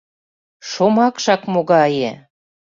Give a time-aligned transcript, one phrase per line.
[0.69, 2.11] Шомакшак могае!